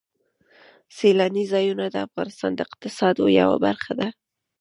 [0.97, 4.07] سیلاني ځایونه د افغانستان د اقتصاد یوه برخه ده.